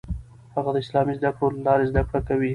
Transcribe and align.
هغه 0.55 0.69
د 0.73 0.77
اسلامي 0.83 1.13
زده 1.19 1.31
کړو 1.37 1.49
له 1.57 1.61
لارې 1.67 1.89
زده 1.91 2.01
کړه 2.07 2.19
کوي. 2.27 2.49